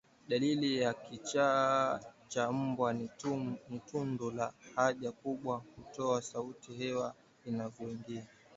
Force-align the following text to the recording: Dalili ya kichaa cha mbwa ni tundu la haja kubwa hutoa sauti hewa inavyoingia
Dalili 0.27 0.77
ya 0.81 0.93
kichaa 0.93 1.99
cha 2.27 2.51
mbwa 2.51 2.93
ni 2.93 3.79
tundu 3.91 4.31
la 4.31 4.53
haja 4.75 5.11
kubwa 5.11 5.61
hutoa 5.77 6.21
sauti 6.21 6.73
hewa 6.73 7.15
inavyoingia 7.45 8.25